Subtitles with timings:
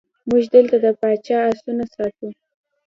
[0.29, 2.27] موږ دلته د پاچا آسونه ساتو.